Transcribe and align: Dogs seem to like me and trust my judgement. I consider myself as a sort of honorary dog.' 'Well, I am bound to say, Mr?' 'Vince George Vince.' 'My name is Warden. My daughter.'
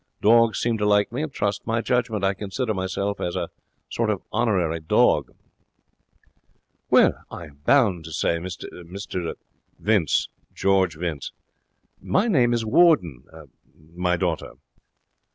Dogs 0.23 0.57
seem 0.59 0.79
to 0.79 0.85
like 0.87 1.11
me 1.11 1.21
and 1.21 1.31
trust 1.31 1.67
my 1.67 1.79
judgement. 1.79 2.23
I 2.23 2.33
consider 2.33 2.73
myself 2.73 3.21
as 3.21 3.35
a 3.35 3.51
sort 3.87 4.09
of 4.09 4.23
honorary 4.31 4.79
dog.' 4.79 5.35
'Well, 6.89 7.23
I 7.29 7.43
am 7.45 7.57
bound 7.67 8.05
to 8.05 8.11
say, 8.11 8.37
Mr?' 8.39 9.35
'Vince 9.79 10.27
George 10.55 10.97
Vince.' 10.97 11.31
'My 12.01 12.27
name 12.27 12.51
is 12.51 12.65
Warden. 12.65 13.25
My 13.95 14.17
daughter.' 14.17 14.53